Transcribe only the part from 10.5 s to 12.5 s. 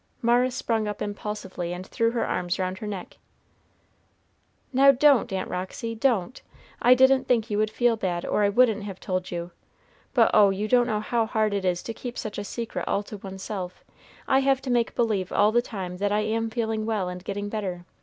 don't know how hard it is to keep such a